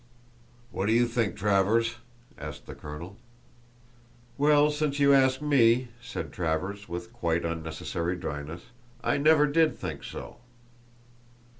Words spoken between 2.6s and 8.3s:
the colonel. "Well, since you ask me," said Travers, with quite unnecessary